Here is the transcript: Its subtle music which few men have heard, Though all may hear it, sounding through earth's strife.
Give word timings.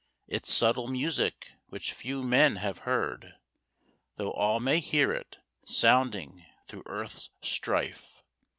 Its 0.27 0.51
subtle 0.51 0.87
music 0.87 1.51
which 1.67 1.93
few 1.93 2.23
men 2.23 2.55
have 2.55 2.79
heard, 2.89 3.35
Though 4.15 4.31
all 4.31 4.59
may 4.59 4.79
hear 4.79 5.11
it, 5.13 5.37
sounding 5.63 6.43
through 6.65 6.81
earth's 6.87 7.29
strife. 7.43 8.23